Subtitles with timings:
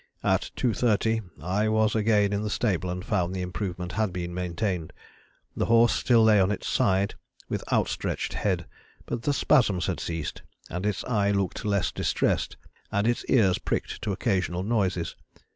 [0.23, 4.93] At 2.30 I was again in the stable and found the improvement had been maintained;
[5.55, 7.13] the horse still lay on its side
[7.49, 8.65] with outstretched head,
[9.05, 10.41] but the spasms had ceased,
[10.71, 12.57] its eye looked less distressed,
[12.91, 15.15] and its ears pricked to occasional noises.